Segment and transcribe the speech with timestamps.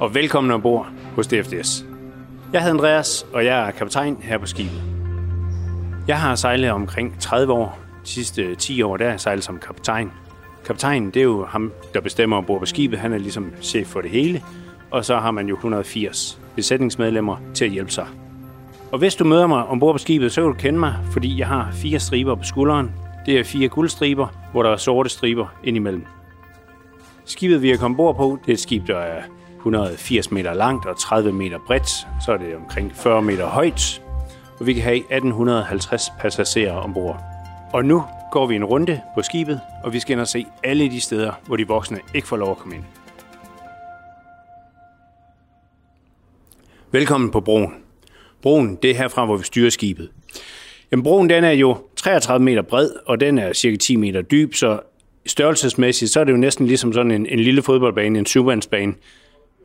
[0.00, 1.86] og velkommen ombord hos DFDS.
[2.52, 4.82] Jeg hedder Andreas, og jeg er kaptajn her på skibet.
[6.08, 7.78] Jeg har sejlet omkring 30 år.
[8.04, 10.12] De sidste 10 år der har jeg sejlet som kaptajn.
[10.66, 12.98] Kaptajnen, det er jo ham, der bestemmer ombord på skibet.
[12.98, 14.42] Han er ligesom chef for det hele.
[14.90, 18.06] Og så har man jo 180 besætningsmedlemmer til at hjælpe sig.
[18.92, 21.48] Og hvis du møder mig ombord på skibet, så vil du kende mig, fordi jeg
[21.48, 22.92] har fire striber på skulderen.
[23.26, 26.04] Det er fire guldstriber, hvor der er sorte striber indimellem.
[27.24, 29.22] Skibet, vi er kommet ombord på, det er et skib, der er
[29.64, 31.88] 180 meter langt og 30 meter bredt.
[32.24, 34.02] Så er det omkring 40 meter højt,
[34.60, 37.20] og vi kan have 1850 passagerer ombord.
[37.72, 40.90] Og nu går vi en runde på skibet, og vi skal ind og se alle
[40.90, 42.84] de steder, hvor de voksne ikke får lov at komme ind.
[46.92, 47.74] Velkommen på broen.
[48.42, 50.10] Broen, det er herfra, hvor vi styrer skibet.
[50.90, 54.54] Jamen, broen den er jo 33 meter bred, og den er cirka 10 meter dyb,
[54.54, 54.80] så
[55.26, 58.94] størrelsesmæssigt, så er det jo næsten ligesom sådan en, en lille fodboldbane, en syvvandsbane,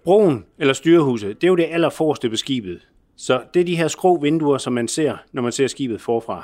[0.09, 2.87] Broen, eller styrehuset, det er jo det allerforreste på skibet.
[3.17, 6.37] Så det er de her skrå vinduer, som man ser, når man ser skibet forfra.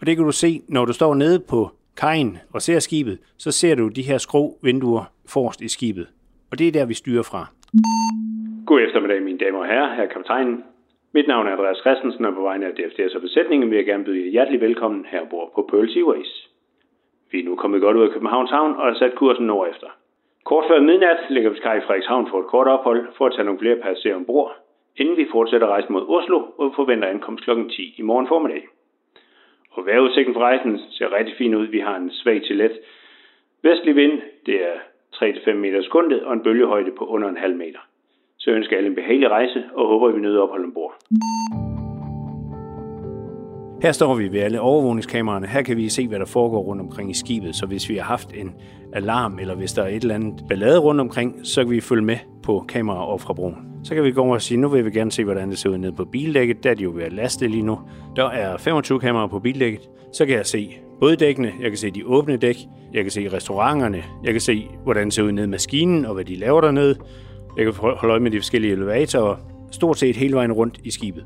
[0.00, 1.60] Og det kan du se, når du står nede på
[1.96, 6.06] kajen og ser skibet, så ser du de her skrå vinduer forrest i skibet.
[6.50, 7.42] Og det er der, vi styrer fra.
[8.66, 9.94] God eftermiddag, mine damer og herrer.
[9.96, 10.64] Her er kaptajnen.
[11.14, 14.04] Mit navn er Andreas Christensen, og på vegne af DFDS og besætningen vil jeg gerne
[14.04, 16.32] byde jer hjertelig velkommen herbord på Pearl Seaways.
[17.30, 19.90] Vi er nu kommet godt ud af Københavns Havn og har sat kursen nordefter.
[20.44, 23.44] Kort før midnat ligger vi skaj i Frederikshavn for et kort ophold for at tage
[23.44, 24.56] nogle flere passagerer ombord,
[24.96, 27.50] inden vi fortsætter rejsen mod Oslo, hvor vi forventer ankomst kl.
[27.68, 28.62] 10 i morgen formiddag.
[29.70, 31.66] Og vejrudsigten for rejsen ser rigtig fin ud.
[31.66, 32.72] Vi har en svag til let
[33.62, 34.20] vestlig vind.
[34.46, 34.76] Det er
[35.14, 37.78] 3-5 meter sekundet og en bølgehøjde på under en halv meter.
[38.38, 40.94] Så jeg ønsker alle en behagelig rejse og håber, at vi nyder ophold ombord.
[43.82, 45.46] Her står vi ved alle overvågningskameraerne.
[45.46, 47.56] Her kan vi se, hvad der foregår rundt omkring i skibet.
[47.56, 48.54] Så hvis vi har haft en
[48.92, 52.02] alarm, eller hvis der er et eller andet ballade rundt omkring, så kan vi følge
[52.02, 53.54] med på kameraer op fra broen.
[53.84, 55.70] Så kan vi gå over og sige, nu vil vi gerne se, hvordan det ser
[55.70, 56.64] ud nede på bildækket.
[56.64, 57.78] Der er de jo ved at laste lige nu.
[58.16, 59.80] Der er 25 kameraer på bildækket.
[60.12, 62.56] Så kan jeg se både dækkene, jeg kan se de åbne dæk,
[62.92, 66.14] jeg kan se restauranterne, jeg kan se, hvordan det ser ud nede i maskinen, og
[66.14, 66.96] hvad de laver dernede.
[67.56, 69.36] Jeg kan holde øje med de forskellige elevatorer,
[69.70, 71.24] stort set hele vejen rundt i skibet.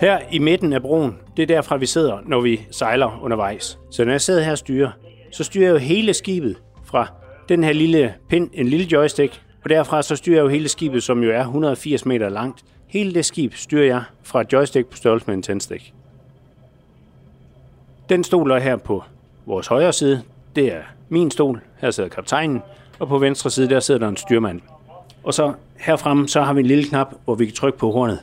[0.00, 3.78] Her i midten af broen, det er derfra, vi sidder, når vi sejler undervejs.
[3.90, 4.90] Så når jeg sidder her og styrer,
[5.32, 7.06] så styrer jeg jo hele skibet fra
[7.48, 11.02] den her lille pind, en lille joystick, og derfra så styrer jeg jo hele skibet,
[11.02, 12.64] som jo er 180 meter langt.
[12.86, 15.94] Hele det skib styrer jeg fra et joystick på størrelse med en tændstik.
[18.08, 19.02] Den stol er her på
[19.46, 20.22] vores højre side.
[20.56, 21.60] Det er min stol.
[21.80, 22.62] Her sidder kaptajnen.
[22.98, 24.60] Og på venstre side, der sidder der en styrmand.
[25.24, 28.20] Og så herfremme, så har vi en lille knap, hvor vi kan trykke på hornet.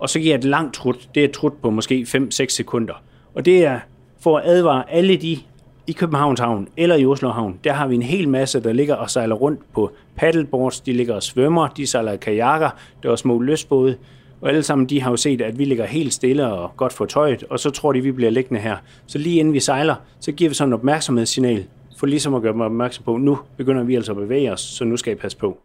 [0.00, 1.08] Og så giver jeg et langt trut.
[1.14, 3.02] Det er et trut på måske 5-6 sekunder.
[3.34, 3.80] Og det er
[4.20, 5.38] for at advare alle de
[5.86, 8.94] i Københavns Havn eller i Oslo Havn, der har vi en hel masse, der ligger
[8.94, 12.70] og sejler rundt på paddleboards, de ligger og svømmer, de sejler kajakker,
[13.02, 13.96] der er små løsbåde,
[14.40, 17.44] og alle sammen de har jo set, at vi ligger helt stille og godt fortøjet,
[17.50, 18.76] og så tror de, vi bliver liggende her.
[19.06, 21.64] Så lige inden vi sejler, så giver vi sådan en opmærksomhedssignal,
[21.96, 24.84] for ligesom at gøre dem opmærksom på, nu begynder vi altså at bevæge os, så
[24.84, 25.58] nu skal I passe på.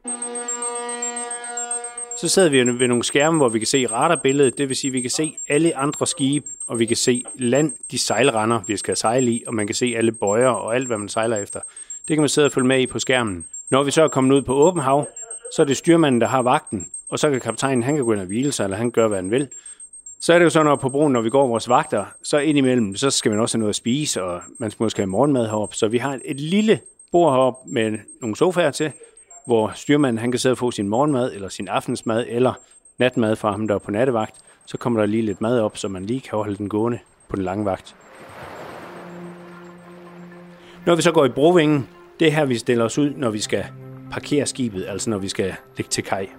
[2.18, 4.94] Så sidder vi ved nogle skærme, hvor vi kan se radarbilledet, det vil sige, at
[4.94, 8.98] vi kan se alle andre skibe, og vi kan se land, de sejlrender, vi skal
[8.98, 11.59] sejle i, og man kan se alle bøjer og alt, hvad man sejler efter.
[12.08, 13.46] Det kan man sidde og følge med i på skærmen.
[13.70, 15.08] Når vi så er kommet ud på åben hav,
[15.56, 18.22] så er det styrmanden, der har vagten, og så kan kaptajnen, han kan gå ind
[18.22, 19.48] og hvile sig, eller han gør, hvad han vil.
[20.22, 22.96] Så er det jo sådan, at på broen, når vi går vores vagter, så indimellem,
[22.96, 25.75] så skal man også have noget at spise, og man skal måske have morgenmad heroppe.
[25.75, 26.80] Så vi har et lille
[27.12, 28.92] bord heroppe med nogle sofaer til,
[29.45, 32.53] hvor styrmanden han kan sidde og få sin morgenmad, eller sin aftensmad, eller
[32.97, 34.35] natmad fra ham, der er på nattevagt.
[34.66, 37.35] Så kommer der lige lidt mad op, så man lige kan holde den gående på
[37.35, 37.95] den lange vagt.
[40.86, 41.88] Når vi så går i brovingen,
[42.19, 43.65] det er her, vi stiller os ud, når vi skal
[44.12, 46.30] parkere skibet, altså når vi skal ligge til kaj.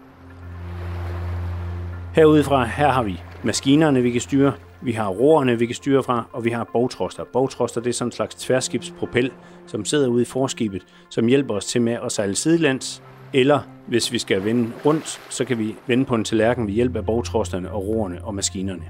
[2.15, 4.53] Herudefra, her har vi maskinerne, vi kan styre,
[4.83, 7.25] vi har roerne, vi kan styre fra, og vi har bogtroster.
[7.25, 9.33] Bogtroster det er sådan en slags tværskibspropel,
[9.67, 13.03] som sidder ude i forskibet, som hjælper os til med at sejle sidelands,
[13.33, 16.97] eller hvis vi skal vende rundt, så kan vi vende på en tallerken ved hjælp
[16.97, 18.85] af bogtrosterne og roerne og maskinerne.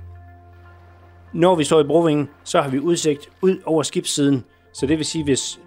[1.32, 4.44] Når vi står i brovingen, så har vi udsigt ud over skibssiden,
[4.74, 5.60] så det vil sige, hvis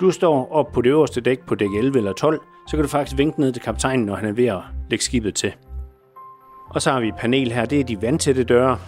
[0.00, 2.88] du står op på det øverste dæk på dæk 11 eller 12, så kan du
[2.88, 4.60] faktisk vinke ned til kaptajnen, når han er ved at
[4.90, 5.52] lægge skibet til.
[6.70, 8.78] Og så har vi et panel her, det er de vandtætte døre.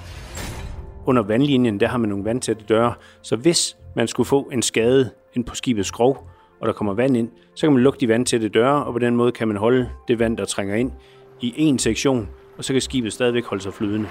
[1.06, 5.10] Under vandlinjen, der har man nogle vandtætte døre, så hvis man skulle få en skade
[5.36, 6.28] ind på skibets skrov,
[6.60, 9.16] og der kommer vand ind, så kan man lukke de vandtætte døre, og på den
[9.16, 10.92] måde kan man holde det vand, der trænger ind,
[11.40, 12.28] i en sektion,
[12.58, 14.08] og så kan skibet stadigvæk holde sig flydende.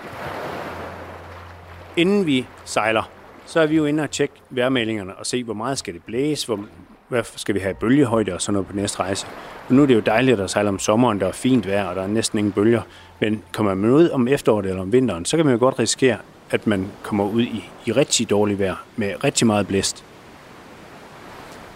[1.98, 3.10] Inden vi sejler,
[3.46, 6.48] så er vi jo inde og tjekke vejrmeldingerne og se, hvor meget skal det blæse,
[6.48, 6.60] hvor,
[7.08, 9.28] hvad skal vi have bølgehøjde og sådan noget på næste rejse.
[9.70, 11.96] Og nu er det jo dejligt at sejle om sommeren, der er fint vejr, og
[11.96, 12.82] der er næsten ingen bølger.
[13.20, 16.18] Men kommer man ud om efteråret eller om vinteren, så kan man jo godt risikere,
[16.52, 20.06] at man kommer ud i, i rigtig dårligt vejr med rigtig meget blæst.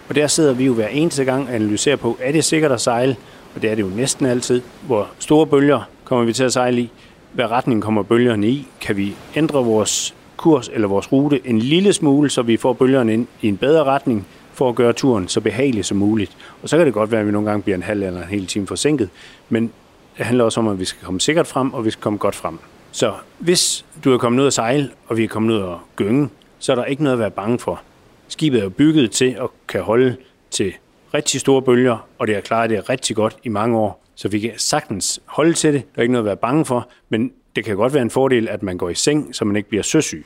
[0.10, 2.82] Og der sidder vi jo hver eneste gang og analyserer på, er det sikkert at
[2.82, 3.16] sejle?
[3.56, 4.62] Og det er det jo næsten altid.
[4.86, 6.92] Hvor store bølger kommer vi til at sejle i?
[7.34, 8.68] Hvad retning kommer bølgerne i?
[8.82, 13.14] Kan vi ændre vores kurs eller vores rute en lille smule, så vi får bølgerne
[13.14, 16.38] ind i en bedre retning, for at gøre turen så behagelig som muligt.
[16.64, 18.28] Og så kan det godt være, at vi nogle gange bliver en halv eller en
[18.28, 19.10] hel time forsinket,
[19.50, 19.72] men
[20.18, 22.36] det handler også om, at vi skal komme sikkert frem, og vi skal komme godt
[22.36, 22.60] frem.
[22.92, 26.30] Så hvis du er kommet ud at sejle, og vi er kommet ud at gynge,
[26.60, 27.82] så er der ikke noget at være bange for.
[28.30, 30.18] Skibet er jo bygget til at kan holde
[30.52, 30.74] til
[31.14, 34.04] rigtig store bølger, og det har klaret det rigtig godt i mange år.
[34.16, 35.84] Så vi kan sagtens holde til det.
[35.96, 38.50] Der er ikke noget at være bange for, men det kan godt være en fordel,
[38.50, 40.26] at man går i seng, så man ikke bliver søsyg.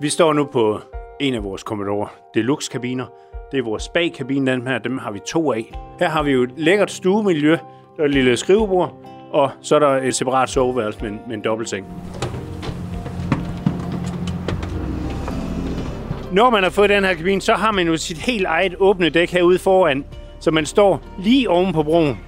[0.00, 0.80] Vi står nu på
[1.20, 3.06] en af vores Commodore Deluxe-kabiner.
[3.52, 4.78] Det er vores spag-kabine, den her.
[4.78, 5.72] Dem har vi to af.
[5.98, 7.50] Her har vi jo et lækkert stuemiljø.
[7.96, 8.96] Der er et lille skrivebord,
[9.32, 11.86] og så er der et separat soveværelse med en, med en dobbeltseng.
[16.32, 19.08] Når man har fået den her kabine, så har man jo sit helt eget åbne
[19.08, 20.04] dæk herude foran,
[20.40, 22.18] så man står lige oven på broen.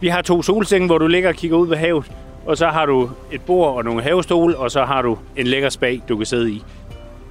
[0.00, 2.12] Vi har to solsenge, hvor du ligger og kigger ud ved havet,
[2.46, 5.68] og så har du et bord og nogle havestole, og så har du en lækker
[5.68, 6.64] spag, du kan sidde i.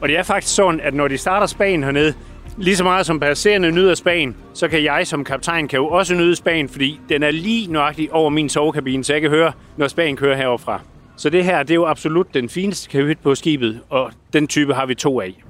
[0.02, 2.14] Og det er faktisk sådan, at når de starter spagen hernede,
[2.58, 6.16] lige så meget som passagerne nyder spagen, så kan jeg som kaptajn kan jo også
[6.16, 9.88] nyde spagen, fordi den er lige nøjagtigt over min sovekabine, så jeg kan høre, når
[9.88, 10.82] spagen kører heroverfra.
[11.18, 14.74] Så det her, det er jo absolut den fineste kahyt på skibet, og den type
[14.74, 15.44] har vi to af.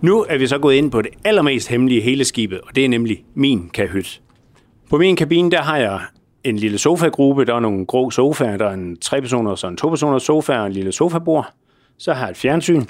[0.00, 2.88] Nu er vi så gået ind på det allermest hemmelige hele skibet, og det er
[2.88, 4.20] nemlig min kahyt.
[4.90, 6.00] På min kabine, der har jeg
[6.44, 7.44] en lille sofagruppe.
[7.44, 8.56] Der er nogle grå sofaer.
[8.56, 11.52] Der er en trepersoners og en topersoners sofa og en lille sofabord.
[11.98, 12.84] Så har jeg et fjernsyn.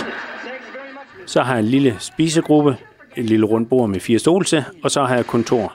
[1.26, 2.76] Så har jeg en lille spisegruppe.
[3.16, 4.64] Et lille rundt bord med fire stole til.
[4.82, 5.72] Og så har jeg kontor.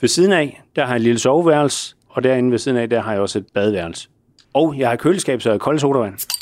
[0.00, 1.96] Ved siden af, der har jeg et lille soveværelse.
[2.08, 4.08] Og derinde ved siden af, der har jeg også et badeværelse.
[4.52, 6.35] Og jeg har køleskab, så jeg har kold sodavand.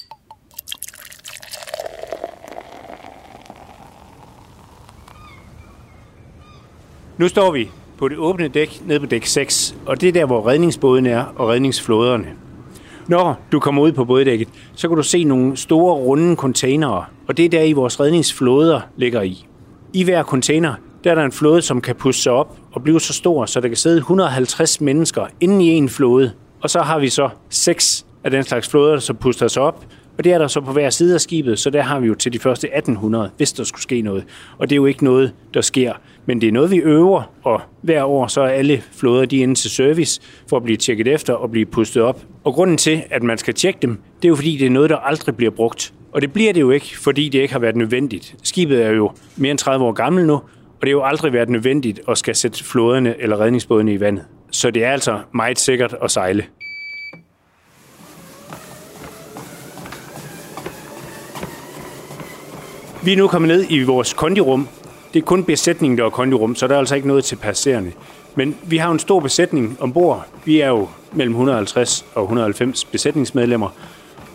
[7.19, 10.26] Nu står vi på det åbne dæk nede på dæk 6, og det er der,
[10.26, 12.26] hvor redningsbåden er og redningsflåderne.
[13.08, 17.37] Når du kommer ud på båddækket, så kan du se nogle store runde containere, og
[17.37, 19.46] det er der i vores redningsflåder ligger i.
[19.93, 20.75] I hver container,
[21.05, 23.61] der er der en flåde, som kan pusse sig op og blive så stor, så
[23.61, 26.32] der kan sidde 150 mennesker inde i en flåde.
[26.61, 29.84] Og så har vi så seks af den slags flåder, som puster sig op,
[30.19, 32.14] og det er der så på hver side af skibet, så der har vi jo
[32.14, 34.25] til de første 1800, hvis der skulle ske noget.
[34.58, 35.93] Og det er jo ikke noget, der sker.
[36.26, 39.55] Men det er noget, vi øver, og hver år så er alle flåder de inde
[39.55, 40.20] til service
[40.50, 42.20] for at blive tjekket efter og blive pustet op.
[42.44, 44.90] Og grunden til, at man skal tjekke dem, det er jo fordi, det er noget,
[44.90, 45.93] der aldrig bliver brugt.
[46.12, 48.37] Og det bliver det jo ikke, fordi det ikke har været nødvendigt.
[48.43, 51.49] Skibet er jo mere end 30 år gammel nu, og det har jo aldrig været
[51.49, 54.25] nødvendigt at skal sætte flåderne eller redningsbådene i vandet.
[54.50, 56.44] Så det er altså meget sikkert at sejle.
[63.04, 64.68] Vi er nu kommet ned i vores kondirum.
[65.14, 67.92] Det er kun besætningen, der er kondirum, så der er altså ikke noget til passerende.
[68.34, 70.26] Men vi har en stor besætning ombord.
[70.44, 73.68] Vi er jo mellem 150 og 190 besætningsmedlemmer.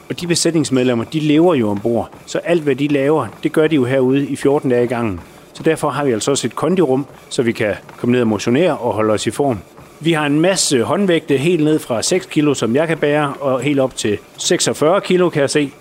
[0.10, 2.10] Og de besætningsmedlemmer, de lever jo ombord.
[2.26, 5.20] Så alt, hvad de laver, det gør de jo herude i 14 dage i gangen.
[5.54, 8.78] Så derfor har vi altså også et kondirum, så vi kan komme ned og motionere
[8.78, 9.60] og holde os i form.
[10.00, 13.62] Vi har en masse håndvægte helt ned fra 6 kilo, som jeg kan bære, og
[13.62, 15.72] helt op til 46 kilo, kan jeg se.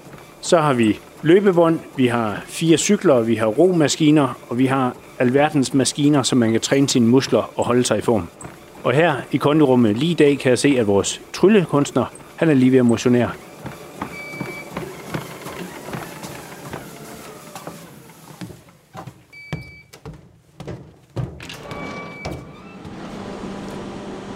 [0.40, 5.74] Så har vi løbevånd, vi har fire cykler, vi har romaskiner, og vi har alverdens
[5.74, 8.28] maskiner, som man kan træne sine muskler og holde sig i form.
[8.84, 12.04] Og her i kondirummet lige i dag kan jeg se, at vores tryllekunstner,
[12.36, 13.30] han er lige ved at motionere.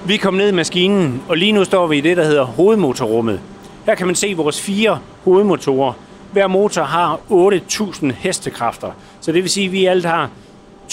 [0.06, 3.40] Vi kom ned i maskinen, og lige nu står vi i det, der hedder hovedmotorrummet.
[3.86, 5.92] Her kan man se vores fire hovedmotorer,
[6.32, 8.90] hver motor har 8.000 hestekræfter.
[9.20, 10.30] Så det vil sige, at vi alt har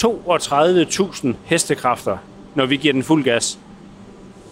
[0.00, 2.16] 32.000 hestekræfter,
[2.54, 3.58] når vi giver den fuld gas.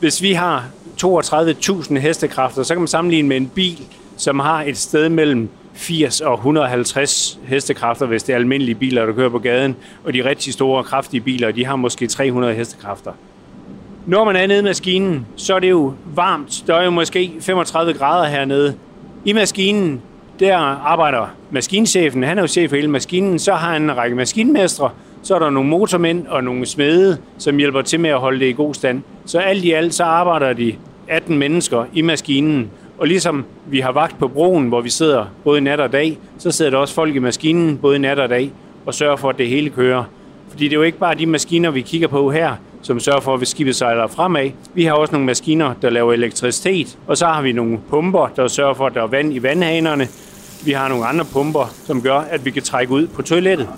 [0.00, 0.64] Hvis vi har
[1.04, 3.78] 32.000 hestekræfter, så kan man sammenligne med en bil,
[4.16, 9.12] som har et sted mellem 80 og 150 hestekræfter, hvis det er almindelige biler, der
[9.12, 9.76] kører på gaden.
[10.04, 13.12] Og de rigtig store, og kraftige biler, de har måske 300 hestekræfter.
[14.06, 16.64] Når man er nede i maskinen, så er det jo varmt.
[16.66, 18.74] Der er jo måske 35 grader hernede.
[19.24, 20.02] I maskinen,
[20.40, 24.16] der arbejder maskinchefen, han er jo chef for hele maskinen, så har han en række
[24.16, 24.90] maskinmestre,
[25.22, 28.46] så er der nogle motormænd og nogle smede, som hjælper til med at holde det
[28.46, 29.02] i god stand.
[29.26, 30.74] Så alt i alt, så arbejder de
[31.08, 35.60] 18 mennesker i maskinen, Og ligesom vi har vagt på broen, hvor vi sidder både
[35.60, 38.50] nat og dag, så sidder der også folk i maskinen både nat og dag
[38.86, 40.04] og sørger for, at det hele kører.
[40.50, 42.52] Fordi det er jo ikke bare de maskiner, vi kigger på her,
[42.82, 44.50] som sørger for, at vi skibet sejler fremad.
[44.74, 48.48] Vi har også nogle maskiner, der laver elektricitet, og så har vi nogle pumper, der
[48.48, 50.08] sørger for, at der er vand i vandhanerne.
[50.68, 53.68] Vi har nogle andre pumper, som gør, at vi kan trække ud på toilettet.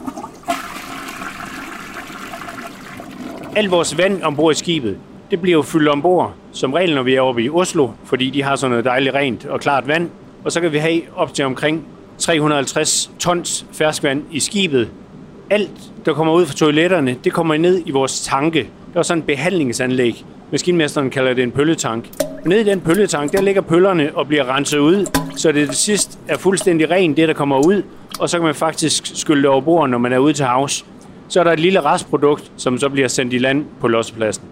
[3.56, 4.99] Al vores vand ombord i skibet,
[5.30, 8.42] det bliver jo fyldt ombord, som regel når vi er oppe i Oslo, fordi de
[8.42, 10.11] har sådan noget dejligt rent og klart vand.
[10.44, 11.85] Og så kan vi have op til omkring
[12.18, 14.88] 350 tons ferskvand i skibet.
[15.50, 18.70] Alt, der kommer ud fra toiletterne, det kommer ned i vores tanke.
[18.92, 20.25] Der er sådan et behandlingsanlæg.
[20.50, 22.29] Maskinmesteren kalder det en pølletank.
[22.44, 25.06] Nede i den pølletank, der ligger pøllerne og bliver renset ud,
[25.37, 27.82] så det til sidst er fuldstændig rent, det der kommer ud.
[28.20, 30.85] Og så kan man faktisk skylde det over bord, når man er ude til havs.
[31.28, 34.44] Så er der et lille restprodukt, som så bliver sendt i land på lossepladsen.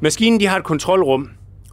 [0.00, 1.28] Maskinen de har et kontrolrum,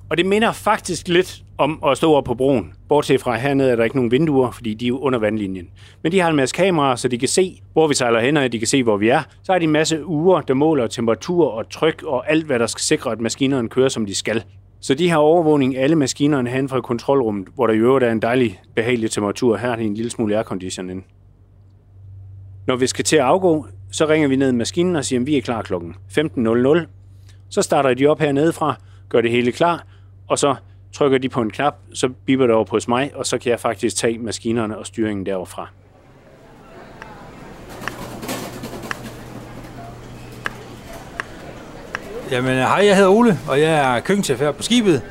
[0.09, 2.73] og det minder faktisk lidt om at stå oppe på broen.
[2.89, 5.69] Bortset fra hernede er der ikke nogen vinduer, fordi de er under vandlinjen.
[6.03, 8.51] Men de har en masse kameraer, så de kan se, hvor vi sejler hen, og
[8.51, 9.21] de kan se, hvor vi er.
[9.43, 12.67] Så har de en masse uger, der måler temperatur og tryk og alt, hvad der
[12.67, 14.43] skal sikre, at maskinerne kører, som de skal.
[14.79, 18.21] Så de har overvågning alle maskinerne hen fra kontrolrummet, hvor der i øvrigt er en
[18.21, 19.57] dejlig, behagelig temperatur.
[19.57, 21.03] Her er det en lille smule aircondition
[22.67, 25.27] Når vi skal til at afgå, så ringer vi ned i maskinen og siger, at
[25.27, 26.85] vi er klar klokken 15.00.
[27.49, 28.75] Så starter de op hernede fra,
[29.09, 29.87] gør det hele klar,
[30.27, 30.55] og så
[30.93, 33.59] trykker de på en knap, så biber det over på mig, og så kan jeg
[33.59, 35.67] faktisk tage maskinerne og styringen derfra.
[42.31, 45.01] Jamen, hej, jeg hedder Ole, og jeg er køkkenchef her på skibet.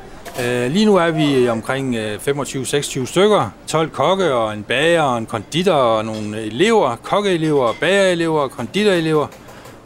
[0.44, 3.50] Øh, lige nu er vi omkring øh, 25-26 stykker.
[3.66, 9.26] 12 kokke og en bager og en konditor og nogle elever, kokkeelever, bagerelever, konditorelever.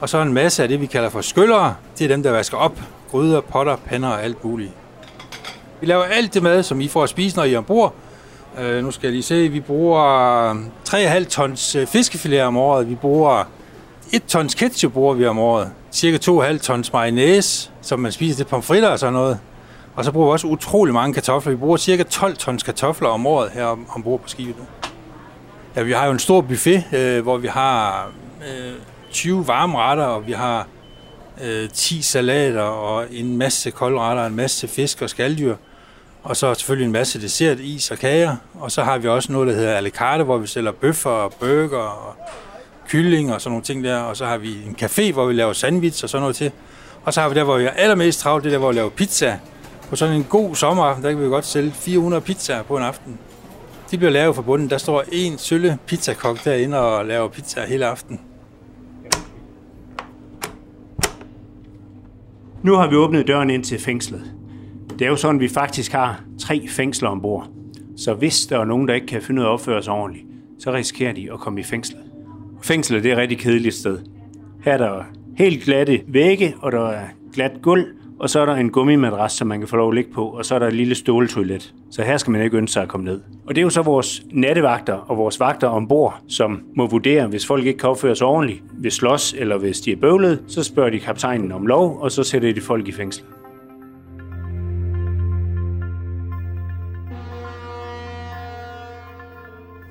[0.00, 1.75] Og så en masse af det, vi kalder for skyllere.
[1.99, 2.80] Det er dem, der vasker op.
[3.11, 4.73] Gryder, potter, pander og alt muligt.
[5.80, 7.94] Vi laver alt det mad, som I får at spise, når I er ombord.
[8.58, 10.54] Uh, nu skal jeg lige se, vi bruger
[10.88, 12.88] 3,5 tons øh, fiskefilet om året.
[12.88, 13.44] Vi bruger
[14.12, 15.70] 1 tons ketchup bruger vi om året.
[15.92, 19.38] Cirka 2,5 tons mayonnaise, som man spiser til pomfritter og sådan noget.
[19.96, 21.52] Og så bruger vi også utrolig mange kartofler.
[21.52, 24.64] Vi bruger cirka 12 tons kartofler om året her ombord på skibet nu.
[25.76, 28.10] Ja, vi har jo en stor buffet, øh, hvor vi har
[28.40, 28.72] øh,
[29.12, 30.66] 20 varme retter, og vi har
[31.44, 35.54] øh, 10 salater og en masse koldretter, en masse fisk og skalddyr.
[36.22, 38.36] Og så selvfølgelig en masse dessert, is og kager.
[38.54, 41.10] Og så har vi også noget, der hedder a la carte, hvor vi sælger bøffer
[41.10, 42.16] og burger og
[42.88, 43.98] kylling og sådan nogle ting der.
[43.98, 46.52] Og så har vi en café, hvor vi laver sandwich og sådan noget til.
[47.04, 48.90] Og så har vi der, hvor vi er allermest travlt, det der, hvor vi laver
[48.90, 49.38] pizza.
[49.88, 53.18] På sådan en god sommeraften, der kan vi godt sælge 400 pizzaer på en aften.
[53.90, 54.70] De bliver lavet fra bunden.
[54.70, 58.20] Der står en sølle pizzakok derinde og laver pizza hele aften.
[62.62, 64.39] Nu har vi åbnet døren ind til fængslet.
[65.00, 67.49] Det er jo sådan, at vi faktisk har tre fængsler ombord.
[67.97, 70.26] Så hvis der er nogen, der ikke kan finde ud af at opføre sig ordentligt,
[70.59, 72.00] så risikerer de at komme i fængslet.
[72.62, 73.99] Fængslet det er et rigtig kedeligt sted.
[74.64, 75.04] Her er der
[75.37, 77.85] helt glatte vægge, og der er glat gulv,
[78.19, 80.45] og så er der en gummimadras, som man kan få lov at ligge på, og
[80.45, 81.75] så er der et lille ståltoilet.
[81.90, 83.21] Så her skal man ikke ønske sig at komme ned.
[83.47, 87.47] Og det er jo så vores nattevagter og vores vagter ombord, som må vurdere, hvis
[87.47, 90.90] folk ikke kan opføre sig ordentligt, hvis slås eller hvis de er bøvlet, så spørger
[90.90, 93.25] de kaptajnen om lov, og så sætter de folk i fængsel.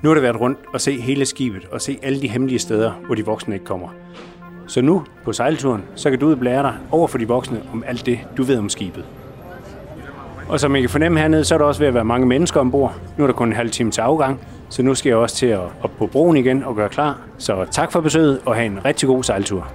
[0.02, 2.92] Nu har det været rundt og se hele skibet og se alle de hemmelige steder,
[3.06, 3.88] hvor de voksne ikke kommer.
[4.66, 8.06] Så nu på sejlturen, så kan du udblære dig over for de voksne om alt
[8.06, 9.04] det, du ved om skibet.
[10.48, 12.60] Og som I kan fornemme hernede, så er der også ved at være mange mennesker
[12.60, 12.94] ombord.
[13.18, 15.46] Nu er der kun en halv time til afgang, så nu skal jeg også til
[15.46, 17.20] at op på broen igen og gøre klar.
[17.38, 19.72] Så tak for besøget og have en rigtig god sejltur.